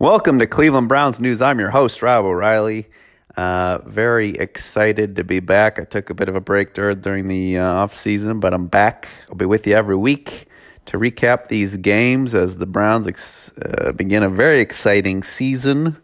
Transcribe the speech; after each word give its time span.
Welcome 0.00 0.40
to 0.40 0.48
Cleveland 0.48 0.88
Browns 0.88 1.20
News. 1.20 1.40
I'm 1.40 1.60
your 1.60 1.70
host, 1.70 2.02
Rob 2.02 2.24
O'Reilly. 2.24 2.88
Uh, 3.36 3.78
very 3.86 4.30
excited 4.30 5.14
to 5.14 5.22
be 5.22 5.38
back. 5.38 5.78
I 5.78 5.84
took 5.84 6.10
a 6.10 6.14
bit 6.14 6.28
of 6.28 6.34
a 6.34 6.40
break 6.40 6.74
during, 6.74 7.28
the 7.28 7.58
uh, 7.58 7.64
off 7.64 7.94
season, 7.94 8.40
but 8.40 8.52
I'm 8.52 8.66
back. 8.66 9.08
I'll 9.28 9.36
be 9.36 9.46
with 9.46 9.68
you 9.68 9.74
every 9.74 9.94
week 9.94 10.48
to 10.86 10.98
recap 10.98 11.46
these 11.46 11.76
games 11.76 12.34
as 12.34 12.58
the 12.58 12.66
Browns 12.66 13.06
ex- 13.06 13.52
uh, 13.56 13.92
begin 13.92 14.24
a 14.24 14.28
very 14.28 14.58
exciting 14.58 15.22
season 15.22 15.96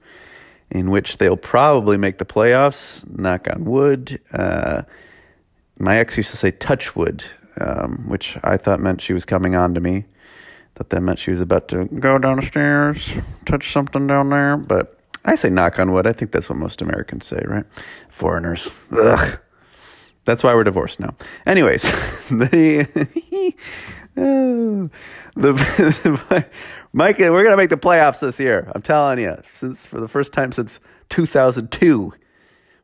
in 0.70 0.92
which 0.92 1.16
they'll 1.16 1.36
probably 1.36 1.96
make 1.96 2.18
the 2.18 2.24
playoffs. 2.24 3.04
Knock 3.18 3.48
on 3.50 3.64
wood. 3.64 4.20
Uh, 4.32 4.82
my 5.80 5.98
ex 5.98 6.16
used 6.16 6.30
to 6.30 6.36
say 6.36 6.52
touch 6.52 6.94
wood, 6.94 7.24
um, 7.60 8.04
which 8.06 8.38
I 8.44 8.56
thought 8.56 8.78
meant 8.78 9.00
she 9.00 9.14
was 9.14 9.24
coming 9.24 9.56
on 9.56 9.74
to 9.74 9.80
me. 9.80 10.04
Thought 10.80 10.88
that 10.88 11.02
meant 11.02 11.18
she 11.18 11.30
was 11.30 11.42
about 11.42 11.68
to 11.68 11.84
go 11.84 12.16
downstairs, 12.16 13.18
touch 13.44 13.70
something 13.70 14.06
down 14.06 14.30
there. 14.30 14.56
But 14.56 14.98
I 15.26 15.34
say 15.34 15.50
knock 15.50 15.78
on 15.78 15.92
wood. 15.92 16.06
I 16.06 16.14
think 16.14 16.32
that's 16.32 16.48
what 16.48 16.56
most 16.56 16.80
Americans 16.80 17.26
say, 17.26 17.42
right? 17.44 17.66
Foreigners. 18.08 18.70
Ugh. 18.90 19.38
That's 20.24 20.42
why 20.42 20.54
we're 20.54 20.64
divorced 20.64 20.98
now. 20.98 21.14
Anyways, 21.44 21.82
the 22.30 22.88
oh, 24.16 24.88
the 25.36 26.46
Mike, 26.94 27.18
we're 27.18 27.44
gonna 27.44 27.58
make 27.58 27.68
the 27.68 27.76
playoffs 27.76 28.20
this 28.20 28.40
year. 28.40 28.72
I'm 28.74 28.80
telling 28.80 29.18
you, 29.18 29.36
since 29.50 29.84
for 29.84 30.00
the 30.00 30.08
first 30.08 30.32
time 30.32 30.50
since 30.50 30.80
2002, 31.10 32.14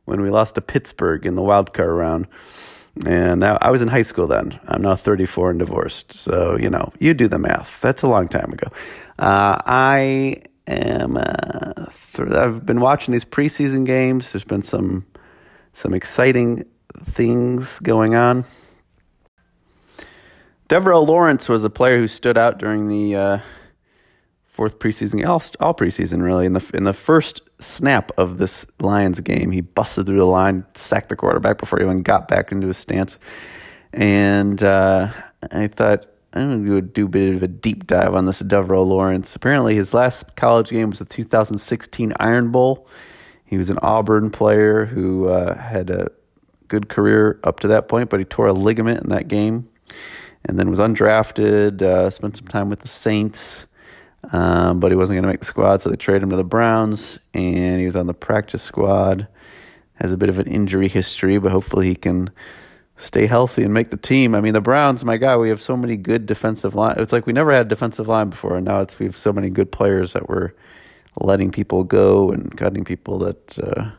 when 0.05 0.21
we 0.21 0.29
lost 0.29 0.53
to 0.53 0.61
Pittsburgh 0.61 1.25
in 1.25 1.33
the 1.33 1.41
wild 1.41 1.73
card 1.73 1.89
round. 1.89 2.27
And 3.05 3.39
now, 3.39 3.57
I 3.61 3.71
was 3.71 3.81
in 3.81 3.87
high 3.87 4.01
school 4.01 4.27
then. 4.27 4.59
I'm 4.67 4.81
now 4.81 4.95
34 4.95 5.51
and 5.51 5.59
divorced. 5.59 6.13
So, 6.13 6.57
you 6.57 6.69
know, 6.69 6.91
you 6.99 7.13
do 7.13 7.27
the 7.27 7.37
math. 7.37 7.79
That's 7.81 8.01
a 8.01 8.07
long 8.07 8.27
time 8.27 8.51
ago. 8.51 8.67
Uh, 9.19 9.57
I 9.65 10.41
am, 10.67 11.17
uh, 11.17 11.85
th- 12.13 12.29
I've 12.29 12.65
been 12.65 12.81
watching 12.81 13.11
these 13.11 13.25
preseason 13.25 13.85
games. 13.85 14.31
There's 14.31 14.43
been 14.43 14.61
some, 14.61 15.05
some 15.73 15.93
exciting 15.93 16.65
things 16.95 17.79
going 17.79 18.15
on. 18.15 18.45
Devaroe 20.69 21.07
Lawrence 21.07 21.47
was 21.47 21.63
a 21.63 21.69
player 21.69 21.97
who 21.97 22.07
stood 22.07 22.37
out 22.37 22.57
during 22.57 22.89
the 22.89 23.15
uh, 23.15 23.39
fourth 24.45 24.79
preseason, 24.79 25.25
all, 25.25 25.41
all 25.59 25.73
preseason 25.73 26.21
really. 26.21 26.45
In 26.45 26.53
the 26.53 26.71
in 26.73 26.83
the 26.83 26.93
first 26.93 27.41
snap 27.59 28.11
of 28.17 28.37
this 28.37 28.65
Lions 28.79 29.19
game, 29.19 29.51
he 29.51 29.61
busted 29.61 30.05
through 30.05 30.17
the 30.17 30.25
line, 30.25 30.65
sacked 30.75 31.09
the 31.09 31.15
quarterback 31.15 31.57
before 31.57 31.79
he 31.79 31.85
even 31.85 32.03
got 32.03 32.27
back 32.27 32.51
into 32.51 32.67
his 32.67 32.77
stance. 32.77 33.17
And 33.93 34.61
uh, 34.61 35.11
I 35.51 35.67
thought 35.67 36.05
I'm 36.33 36.65
going 36.65 36.81
to 36.81 36.87
do 36.87 37.05
a 37.05 37.09
bit 37.09 37.35
of 37.35 37.43
a 37.43 37.47
deep 37.47 37.87
dive 37.87 38.13
on 38.13 38.25
this 38.25 38.41
Devaroe 38.41 38.85
Lawrence. 38.85 39.35
Apparently, 39.35 39.75
his 39.75 39.93
last 39.93 40.35
college 40.35 40.69
game 40.69 40.89
was 40.89 40.99
the 40.99 41.05
2016 41.05 42.13
Iron 42.19 42.51
Bowl. 42.51 42.87
He 43.45 43.57
was 43.57 43.69
an 43.69 43.79
Auburn 43.81 44.29
player 44.29 44.85
who 44.85 45.27
uh, 45.29 45.57
had 45.57 45.89
a 45.89 46.11
good 46.67 46.89
career 46.89 47.39
up 47.43 47.59
to 47.61 47.67
that 47.69 47.87
point, 47.87 48.09
but 48.09 48.19
he 48.19 48.25
tore 48.25 48.47
a 48.47 48.53
ligament 48.53 49.03
in 49.03 49.09
that 49.09 49.27
game 49.27 49.69
and 50.45 50.59
then 50.59 50.69
was 50.69 50.79
undrafted, 50.79 51.81
uh, 51.81 52.09
spent 52.09 52.37
some 52.37 52.47
time 52.47 52.69
with 52.69 52.81
the 52.81 52.87
Saints, 52.87 53.65
um, 54.31 54.79
but 54.79 54.91
he 54.91 54.95
wasn't 54.95 55.15
going 55.15 55.23
to 55.23 55.29
make 55.29 55.39
the 55.39 55.45
squad, 55.45 55.81
so 55.81 55.89
they 55.89 55.95
traded 55.95 56.23
him 56.23 56.29
to 56.31 56.35
the 56.35 56.43
Browns, 56.43 57.19
and 57.33 57.79
he 57.79 57.85
was 57.85 57.95
on 57.95 58.07
the 58.07 58.13
practice 58.13 58.63
squad. 58.63 59.27
Has 59.95 60.11
a 60.11 60.17
bit 60.17 60.29
of 60.29 60.37
an 60.37 60.47
injury 60.47 60.87
history, 60.87 61.39
but 61.39 61.51
hopefully 61.51 61.87
he 61.87 61.95
can 61.95 62.29
stay 62.97 63.27
healthy 63.27 63.63
and 63.63 63.73
make 63.73 63.89
the 63.89 63.97
team. 63.97 64.35
I 64.35 64.41
mean, 64.41 64.53
the 64.53 64.61
Browns, 64.61 65.05
my 65.05 65.17
God, 65.17 65.39
we 65.39 65.49
have 65.49 65.61
so 65.61 65.77
many 65.77 65.95
good 65.95 66.25
defensive 66.25 66.75
line. 66.75 66.95
It's 66.97 67.13
like 67.13 67.25
we 67.25 67.33
never 67.33 67.51
had 67.51 67.67
defensive 67.67 68.07
line 68.07 68.29
before, 68.29 68.57
and 68.57 68.65
now 68.65 68.81
it's 68.81 68.99
we 68.99 69.05
have 69.05 69.17
so 69.17 69.31
many 69.31 69.49
good 69.49 69.71
players 69.71 70.13
that 70.13 70.27
we're 70.29 70.51
letting 71.19 71.51
people 71.51 71.83
go 71.83 72.31
and 72.31 72.55
cutting 72.57 72.83
people 72.83 73.19
that 73.19 73.59
uh, 73.59 73.91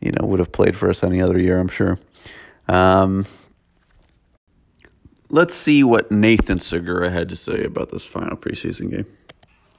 you 0.00 0.12
know 0.12 0.26
would 0.26 0.38
have 0.38 0.52
played 0.52 0.76
for 0.76 0.90
us 0.90 1.02
any 1.02 1.20
other 1.20 1.38
year. 1.38 1.58
I'm 1.58 1.68
sure. 1.68 1.98
Um, 2.68 3.26
let's 5.30 5.54
see 5.54 5.84
what 5.84 6.10
Nathan 6.10 6.58
Zegura 6.58 7.12
had 7.12 7.28
to 7.28 7.36
say 7.36 7.64
about 7.64 7.90
this 7.90 8.06
final 8.06 8.36
preseason 8.36 8.90
game. 8.90 9.06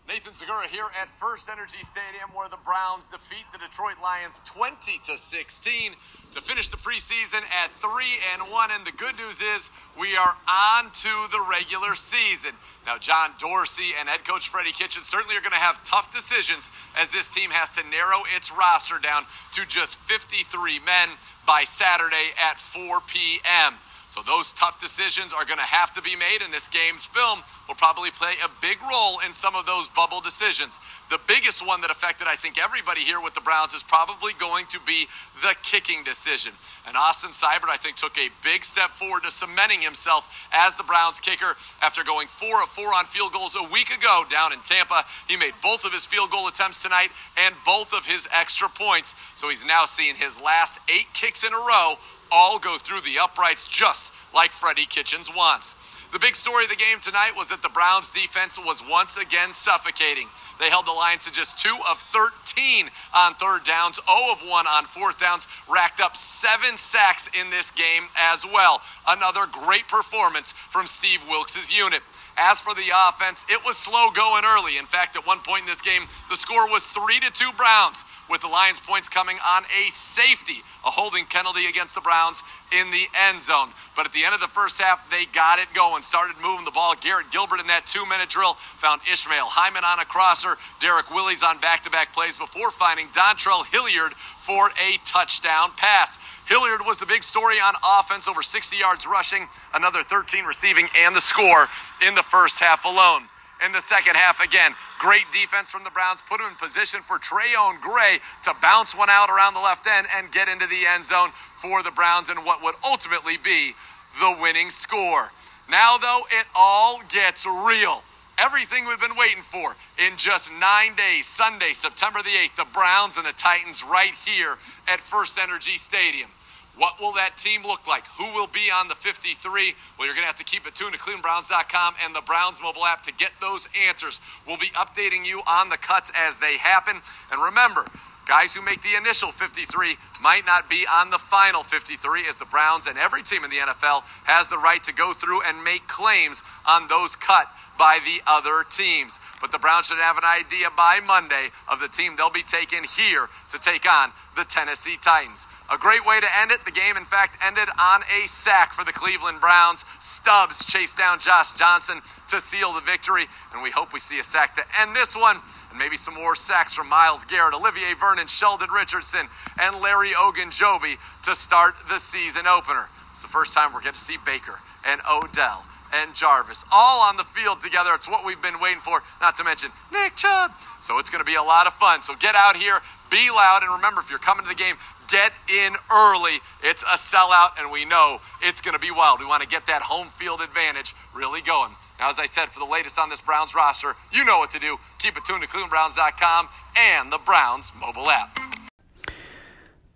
Nathan 0.08 0.32
Zegura 0.32 0.64
here 0.68 0.88
at 1.02 1.10
First 1.10 1.50
Energy 1.52 1.84
Stadium, 1.84 2.32
where 2.34 2.48
the 2.48 2.64
Browns 2.64 3.08
defeat 3.08 3.44
the 3.52 3.58
Detroit 3.58 4.00
Lions 4.02 4.42
20 4.46 5.00
to 5.04 5.18
16 5.18 5.92
to 6.34 6.42
finish 6.42 6.70
the 6.70 6.78
preseason 6.78 7.44
at 7.52 7.72
three 7.72 8.16
and 8.32 8.50
one. 8.50 8.72
And 8.72 8.86
the 8.86 8.94
good 8.94 9.18
news 9.18 9.42
is 9.42 9.70
we 10.00 10.16
are 10.16 10.36
on 10.48 10.92
to 11.04 11.12
the 11.36 11.44
regular 11.52 11.94
season. 11.96 12.52
Now, 12.86 12.98
John 12.98 13.32
Dorsey 13.38 14.00
and 14.00 14.08
head 14.08 14.24
coach 14.24 14.48
Freddie 14.48 14.72
Kitchens 14.72 15.06
certainly 15.06 15.36
are 15.36 15.42
going 15.42 15.52
to 15.52 15.58
have 15.58 15.84
tough 15.84 16.10
decisions 16.16 16.70
as 16.98 17.12
this 17.12 17.34
team 17.34 17.52
has 17.52 17.76
to 17.76 17.84
narrow 17.92 18.24
its 18.34 18.50
roster 18.50 19.00
down 19.04 19.24
to 19.60 19.68
just 19.68 20.00
53 20.00 20.80
men 20.88 21.10
by 21.46 21.66
Saturday 21.66 22.32
at 22.40 22.56
4 22.56 23.02
p.m. 23.12 23.74
So 24.18 24.24
those 24.26 24.52
tough 24.52 24.82
decisions 24.82 25.32
are 25.32 25.46
going 25.46 25.60
to 25.60 25.70
have 25.78 25.94
to 25.94 26.02
be 26.02 26.16
made, 26.16 26.42
and 26.42 26.52
this 26.52 26.68
game's 26.68 27.06
film 27.06 27.46
will 27.68 27.76
probably 27.76 28.10
play 28.10 28.34
a 28.44 28.50
big 28.66 28.82
role 28.82 29.20
in 29.22 29.32
some 29.32 29.54
of 29.54 29.68
those 29.68 29.90
bubble 29.90 30.22
decisions. 30.22 30.80
The 31.12 31.20
biggest 31.28 31.62
one 31.62 31.82
that 31.82 31.92
affected, 31.92 32.26
I 32.26 32.34
think, 32.34 32.58
everybody 32.58 33.02
here 33.02 33.22
with 33.22 33.36
the 33.36 33.42
Browns 33.42 33.76
is 33.76 33.84
probably 33.84 34.34
going 34.40 34.66
to 34.74 34.80
be 34.88 35.06
the 35.44 35.54
kicking 35.62 36.04
decision. 36.04 36.54
And 36.88 36.98
Austin 36.98 37.30
Seibert, 37.30 37.70
I 37.70 37.78
think, 37.78 37.96
took 37.96 38.18
a 38.18 38.34
big 38.44 38.64
step 38.64 38.90
forward 38.90 39.22
to 39.22 39.30
cementing 39.30 39.82
himself 39.82 40.50
as 40.52 40.76
the 40.78 40.84
Browns 40.84 41.20
kicker 41.20 41.54
after 41.84 42.04
going 42.04 42.28
four 42.28 42.64
of 42.64 42.70
four 42.70 42.98
on 42.98 43.06
field 43.06 43.34
goals 43.34 43.54
a 43.54 43.70
week 43.70 43.96
ago 43.96 44.24
down 44.32 44.52
in 44.52 44.66
Tampa. 44.66 45.06
He 45.30 45.38
made 45.38 45.54
both 45.62 45.86
of 45.86 45.94
his 45.94 46.08
field 46.08 46.32
goal 46.32 46.48
attempts 46.48 46.82
tonight 46.82 47.10
and 47.38 47.54
both 47.64 47.94
of 47.94 48.08
his 48.08 48.28
extra 48.34 48.68
points. 48.68 49.14
So 49.36 49.50
he's 49.50 49.64
now 49.64 49.86
seeing 49.86 50.16
his 50.16 50.42
last 50.42 50.80
eight 50.90 51.14
kicks 51.14 51.46
in 51.46 51.54
a 51.54 51.58
row 51.58 51.98
all 52.32 52.60
go 52.60 52.78
through 52.78 53.02
the 53.02 53.20
uprights 53.20 53.68
just 53.68 54.14
like 54.34 54.52
Freddie 54.52 54.86
Kitchens 54.86 55.30
wants. 55.34 55.76
The 56.14 56.20
big 56.20 56.36
story 56.36 56.64
of 56.64 56.70
the 56.70 56.76
game 56.76 57.00
tonight 57.02 57.34
was 57.36 57.50
that 57.50 57.62
the 57.62 57.70
Browns 57.70 58.12
defense 58.12 58.58
was 58.58 58.82
once 58.82 59.18
again 59.18 59.54
suffocating. 59.54 60.28
They 60.60 60.70
held 60.70 60.88
the 60.88 60.94
Lions 60.94 61.26
to 61.26 61.32
just 61.32 61.60
2 61.60 61.76
of 61.92 62.00
13 62.00 62.90
on 63.14 63.36
third 63.36 63.64
downs, 63.64 64.00
0 64.08 64.32
of 64.32 64.42
1 64.42 64.68
on 64.68 64.86
fourth 64.86 65.20
downs, 65.20 65.48
racked 65.70 66.00
up 66.00 66.16
7 66.16 66.78
sacks 66.78 67.30
in 67.40 67.50
this 67.50 67.72
game 67.72 68.08
as 68.18 68.46
well. 68.46 68.82
Another 69.08 69.46
great 69.52 69.88
performance 69.88 70.54
from 70.54 70.88
Steve 70.88 71.24
Wilks' 71.30 71.76
unit. 71.76 72.02
As 72.38 72.62
for 72.62 72.74
the 72.76 72.94
offense, 73.10 73.46
it 73.50 73.66
was 73.66 73.78
slow 73.78 74.12
going 74.12 74.44
early. 74.46 74.78
In 74.78 74.86
fact, 74.86 75.16
at 75.16 75.26
one 75.26 75.40
point 75.40 75.62
in 75.62 75.68
this 75.68 75.82
game, 75.82 76.04
the 76.30 76.38
score 76.38 76.70
was 76.70 76.86
3 76.86 77.20
to 77.20 77.32
2 77.32 77.52
Browns 77.58 78.04
with 78.30 78.42
the 78.42 78.48
Lions 78.48 78.80
points 78.80 79.10
coming 79.10 79.38
on 79.46 79.64
a 79.66 79.90
safety, 79.92 80.62
a 80.86 80.92
holding 80.92 81.26
penalty 81.26 81.66
against 81.66 81.96
the 81.96 82.02
Browns 82.02 82.44
in 82.72 82.92
the 82.92 83.08
end 83.16 83.40
zone. 83.40 83.70
But 83.96 84.06
at 84.06 84.12
the 84.12 84.26
end 84.26 84.36
of 84.36 84.42
the 84.42 84.52
first 84.52 84.82
half, 84.82 85.10
they 85.10 85.26
got 85.26 85.60
it 85.60 85.68
going, 85.74 86.04
started 86.04 86.36
moving 86.44 86.66
the 86.66 86.72
ball. 86.72 86.94
Garrett 87.00 87.32
Gilbert 87.32 87.60
in 87.60 87.68
that 87.68 87.86
two 87.86 88.06
minute 88.06 88.30
drill 88.30 88.54
found 88.54 89.02
Ishmael 89.10 89.48
Hyman 89.48 89.84
on 89.84 90.00
a 90.00 90.06
crosser, 90.06 90.58
Derrick 90.80 91.10
Willies 91.10 91.44
on 91.44 91.58
back 91.60 91.84
to 91.86 91.90
back 91.90 92.14
plays 92.14 92.36
before 92.36 92.72
finding 92.72 93.08
Dontrell 93.08 93.66
Hilliard 93.72 94.14
for 94.48 94.72
a 94.80 94.98
touchdown 95.04 95.72
pass. 95.76 96.18
Hilliard 96.48 96.80
was 96.88 97.00
the 97.00 97.06
big 97.06 97.22
story 97.22 97.60
on 97.60 97.76
offense, 97.84 98.30
over 98.30 98.42
60 98.42 98.78
yards 98.78 99.06
rushing, 99.06 99.50
another 99.74 100.04
13 100.04 100.46
receiving, 100.46 100.88
and 100.98 101.14
the 101.14 101.20
score 101.20 101.68
in 102.08 102.16
the 102.16 102.24
first 102.24 102.60
half 102.60 102.86
alone 102.86 103.24
in 103.66 103.74
the 103.74 103.82
second 103.82 104.16
half 104.16 104.40
again. 104.40 104.74
Great 105.00 105.26
defense 105.34 105.70
from 105.70 105.84
the 105.84 105.92
Browns, 105.92 106.22
put 106.22 106.40
him 106.40 106.48
in 106.48 106.56
position 106.56 107.02
for 107.02 107.20
Trayone 107.20 107.82
Gray 107.82 108.20
to 108.46 108.54
bounce 108.62 108.96
one 108.96 109.10
out 109.12 109.30
around 109.30 109.54
the 109.54 109.60
left 109.60 109.86
end 109.86 110.08
and 110.16 110.32
get 110.32 110.48
into 110.48 110.68
the 110.68 110.88
end 110.88 111.04
zone 111.04 111.30
for 111.32 111.84
the 111.84 111.92
Browns 111.92 112.30
in 112.30 112.38
what 112.38 112.64
would 112.64 112.76
ultimately 112.88 113.36
be 113.36 113.74
the 114.22 114.38
winning 114.40 114.70
score. 114.70 115.32
Now, 115.70 115.98
though, 115.98 116.22
it 116.32 116.46
all 116.56 117.02
gets 117.10 117.46
real. 117.46 118.04
Everything 118.38 118.86
we've 118.86 119.02
been 119.02 119.18
waiting 119.18 119.42
for 119.42 119.76
in 119.98 120.16
just 120.16 120.52
nine 120.52 120.96
days, 120.96 121.26
Sunday, 121.26 121.74
September 121.74 122.20
the 122.22 122.30
8th, 122.30 122.56
the 122.56 122.68
Browns 122.72 123.18
and 123.18 123.26
the 123.26 123.34
Titans 123.34 123.84
right 123.84 124.14
here 124.14 124.58
at 124.88 125.02
First 125.02 125.40
Energy 125.40 125.78
Stadium. 125.78 126.30
What 126.78 127.02
will 127.02 127.14
that 127.14 127.38
team 127.38 127.64
look 127.64 127.88
like? 127.88 128.06
Who 128.20 128.32
will 128.34 128.46
be 128.46 128.70
on 128.70 128.90
the 128.90 128.94
53? 128.94 129.74
Well, 129.98 130.06
you're 130.06 130.14
going 130.14 130.22
to 130.22 130.28
have 130.28 130.36
to 130.36 130.44
keep 130.44 130.68
it 130.68 130.76
tuned 130.76 130.94
to 130.94 131.00
clevelandbrowns.com 131.00 131.96
and 132.06 132.16
the 132.16 132.22
Browns 132.22 132.62
mobile 132.62 132.86
app 132.86 133.02
to 133.08 133.14
get 133.14 133.32
those 133.42 133.68
answers. 133.88 134.22
We'll 134.46 134.58
be 134.58 134.70
updating 134.78 135.26
you 135.26 135.42
on 135.48 135.70
the 135.70 135.78
cuts 135.78 136.12
as 136.16 136.38
they 136.38 136.58
happen. 136.58 137.02
And 137.32 137.42
remember, 137.42 137.86
guys 138.28 138.54
who 138.54 138.62
make 138.62 138.84
the 138.84 138.94
initial 138.96 139.32
53 139.32 139.96
might 140.22 140.46
not 140.46 140.70
be 140.70 140.86
on 140.86 141.10
the 141.10 141.18
final 141.18 141.64
53 141.64 142.28
as 142.30 142.38
the 142.38 142.46
Browns 142.46 142.86
and 142.86 143.00
every 143.00 143.24
team 143.24 143.44
in 143.44 143.50
the 143.50 143.58
NFL 143.58 144.04
has 144.26 144.48
the 144.48 144.58
right 144.60 144.84
to 144.84 144.94
go 144.94 145.14
through 145.14 145.42
and 145.42 145.64
make 145.64 145.88
claims 145.88 146.44
on 146.68 146.88
those 146.88 147.16
cut 147.16 147.50
by 147.78 148.00
the 148.04 148.22
other 148.26 148.64
teams. 148.70 149.20
But 149.40 149.52
the 149.52 149.60
Browns 149.60 149.88
should 149.88 149.98
have 149.98 150.18
an 150.18 150.24
idea 150.26 150.68
by 150.76 151.00
Monday 151.06 151.50
of 151.72 151.80
the 151.80 151.88
team 151.88 152.16
they'll 152.16 152.30
be 152.30 152.44
taking 152.44 152.84
here 152.84 153.28
to 153.52 153.58
take 153.58 153.86
on 153.90 154.12
the 154.36 154.44
Tennessee 154.44 154.98
Titans. 155.02 155.48
A 155.72 155.78
great 155.78 156.06
way 156.06 156.20
to 156.20 156.28
end 156.40 156.52
it. 156.52 156.66
The 156.66 156.72
game, 156.72 156.98
in 156.98 157.06
fact, 157.06 157.38
ended 157.46 157.70
on 157.80 158.02
a 158.04 158.28
sack 158.28 158.74
for 158.74 158.86
the 158.86 158.94
Cleveland 158.94 159.42
Browns. 159.42 159.84
Stubbs 160.00 160.66
chased 160.66 160.98
down 160.98 161.20
Josh 161.20 161.52
Johnson 161.52 162.02
to 162.30 162.40
seal 162.40 162.74
the 162.74 162.82
victory, 162.82 163.26
and 163.54 163.62
we 163.62 163.72
hope 163.72 163.94
we 163.94 164.00
see 164.00 164.20
a 164.20 164.24
sack 164.24 164.56
to 164.56 164.64
end 164.80 164.96
this 164.96 165.16
one 165.16 165.38
and 165.70 165.80
maybe 165.80 165.98
some 165.98 166.14
more 166.14 166.36
sacks 166.36 166.74
from 166.74 166.88
Myles 166.88 167.26
Garrett, 167.26 167.54
Olivier 167.54 167.94
Vernon, 167.94 168.28
Sheldon 168.28 168.70
Richardson, 168.72 169.28
and 169.60 169.82
Larry 169.82 170.12
Ogunjobi 170.12 170.98
to 171.24 171.36
start 171.36 171.76
the 171.90 172.00
season 172.00 172.48
opener. 172.48 172.88
It's 173.12 173.22
the 173.22 173.28
first 173.28 173.54
time 173.54 173.74
we're 173.74 173.82
going 173.82 173.94
to 173.94 174.00
see 174.00 174.18
Baker 174.26 174.60
and 174.86 175.02
Odell 175.10 175.66
and 175.98 176.14
Jarvis 176.14 176.64
all 176.72 177.02
on 177.02 177.18
the 177.18 177.24
field 177.24 177.62
together. 177.62 177.92
It's 177.94 178.08
what 178.08 178.26
we've 178.26 178.42
been 178.42 178.60
waiting 178.60 178.80
for, 178.80 179.02
not 179.20 179.36
to 179.38 179.44
mention 179.44 179.72
Nick 179.92 180.16
Chubb. 180.16 180.52
So 180.82 181.00
it's 181.00 181.10
going 181.10 181.24
to 181.24 181.26
be 181.26 181.36
a 181.36 181.44
lot 181.44 181.68
of 181.68 181.74
fun. 181.74 182.02
So 182.02 182.16
get 182.16 182.36
out 182.36 182.56
here, 182.56 182.80
be 183.10 183.30
loud, 183.30 183.60
and 183.64 183.72
remember 183.72 184.02
if 184.02 184.10
you're 184.10 184.20
coming 184.20 184.44
to 184.44 184.50
the 184.50 184.56
game, 184.56 184.76
get 185.10 185.34
in 185.50 185.74
early. 185.92 186.40
It's 186.64 186.84
a 186.84 186.98
sellout, 186.98 187.60
and 187.60 187.72
we 187.72 187.86
know 187.86 188.22
it's 188.42 188.62
going 188.62 188.76
to 188.76 188.80
be 188.80 188.92
wild. 188.92 189.20
We 189.20 189.26
want 189.26 189.42
to 189.44 189.50
get 189.50 189.66
that 189.68 189.82
home 189.84 190.08
field 190.08 190.42
advantage 190.42 190.94
really 191.16 191.42
going. 191.42 191.72
Now, 192.00 192.10
as 192.10 192.20
I 192.20 192.26
said, 192.26 192.50
for 192.50 192.60
the 192.60 192.72
latest 192.72 193.00
on 193.00 193.10
this 193.10 193.22
Browns 193.22 193.56
roster, 193.56 193.94
you 194.12 194.24
know 194.24 194.38
what 194.38 194.52
to 194.52 194.60
do. 194.60 194.78
Keep 195.00 195.18
it 195.18 195.26
tuned 195.26 195.42
to 195.42 195.48
ClevelandBrowns.com 195.48 196.50
and 196.78 197.12
the 197.12 197.18
Browns 197.18 197.72
mobile 197.80 198.10
app. 198.10 198.38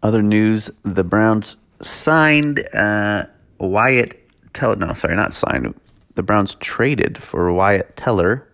Other 0.02 0.24
news: 0.24 0.72
the 0.84 1.04
Browns 1.04 1.58
signed 1.82 2.68
uh, 2.74 3.26
Wyatt 3.60 4.18
Teller. 4.54 4.76
No, 4.76 4.94
sorry, 4.94 5.16
not 5.16 5.32
signed. 5.34 5.76
The 6.16 6.24
Browns 6.24 6.56
traded 6.56 7.18
for 7.18 7.52
Wyatt 7.54 7.96
Teller 7.96 8.48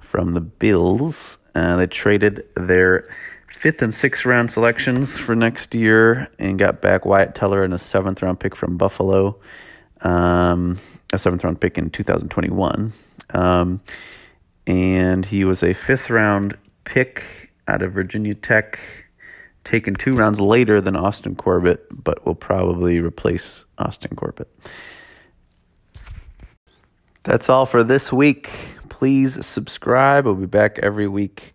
from 0.00 0.34
the 0.34 0.40
Bills. 0.40 1.38
Uh, 1.54 1.76
they 1.76 1.86
traded 1.86 2.44
their 2.54 3.08
fifth 3.48 3.82
and 3.82 3.94
sixth 3.94 4.24
round 4.24 4.50
selections 4.50 5.18
for 5.18 5.34
next 5.34 5.74
year 5.74 6.28
and 6.38 6.58
got 6.58 6.80
back 6.80 7.04
Wyatt 7.04 7.34
Teller 7.34 7.64
and 7.64 7.74
a 7.74 7.78
seventh 7.78 8.22
round 8.22 8.40
pick 8.40 8.54
from 8.56 8.76
Buffalo, 8.76 9.38
um, 10.02 10.78
a 11.12 11.18
seventh 11.18 11.44
round 11.44 11.60
pick 11.60 11.78
in 11.78 11.90
2021. 11.90 12.92
Um, 13.30 13.80
and 14.66 15.24
he 15.24 15.44
was 15.44 15.62
a 15.62 15.74
fifth 15.74 16.10
round 16.10 16.56
pick 16.84 17.52
out 17.68 17.82
of 17.82 17.92
Virginia 17.92 18.34
Tech, 18.34 18.78
taken 19.64 19.94
two 19.94 20.14
rounds 20.14 20.40
later 20.40 20.80
than 20.80 20.96
Austin 20.96 21.34
Corbett, 21.34 21.86
but 21.90 22.24
will 22.24 22.34
probably 22.34 23.00
replace 23.00 23.66
Austin 23.78 24.16
Corbett. 24.16 24.48
That's 27.26 27.48
all 27.48 27.66
for 27.66 27.82
this 27.82 28.12
week. 28.12 28.52
Please 28.88 29.44
subscribe. 29.44 30.26
We'll 30.26 30.36
be 30.36 30.46
back 30.46 30.78
every 30.78 31.08
week 31.08 31.54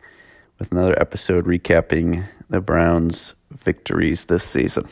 with 0.59 0.69
another 0.73 1.00
episode 1.00 1.45
recapping 1.45 2.27
the 2.50 2.59
Browns' 2.59 3.35
victories 3.50 4.25
this 4.25 4.44
season. 4.44 4.89